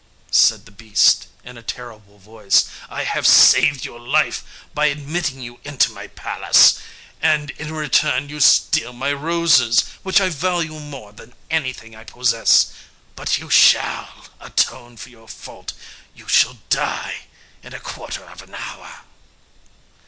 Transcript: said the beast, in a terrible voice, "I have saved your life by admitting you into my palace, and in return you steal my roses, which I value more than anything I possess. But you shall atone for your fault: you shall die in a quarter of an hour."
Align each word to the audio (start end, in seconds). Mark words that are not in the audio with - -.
said 0.31 0.65
the 0.65 0.71
beast, 0.71 1.27
in 1.43 1.59
a 1.59 1.61
terrible 1.61 2.17
voice, 2.17 2.65
"I 2.89 3.03
have 3.03 3.27
saved 3.27 3.85
your 3.85 3.99
life 3.99 4.43
by 4.73 4.87
admitting 4.87 5.41
you 5.41 5.59
into 5.63 5.91
my 5.91 6.07
palace, 6.07 6.79
and 7.21 7.51
in 7.51 7.71
return 7.71 8.27
you 8.27 8.39
steal 8.39 8.93
my 8.93 9.13
roses, 9.13 9.81
which 10.01 10.19
I 10.19 10.29
value 10.29 10.79
more 10.79 11.13
than 11.13 11.35
anything 11.51 11.95
I 11.95 12.03
possess. 12.03 12.71
But 13.15 13.37
you 13.37 13.51
shall 13.51 14.25
atone 14.39 14.97
for 14.97 15.09
your 15.09 15.27
fault: 15.27 15.73
you 16.15 16.27
shall 16.27 16.57
die 16.71 17.27
in 17.61 17.71
a 17.75 17.79
quarter 17.79 18.25
of 18.25 18.41
an 18.41 18.55
hour." 18.55 19.01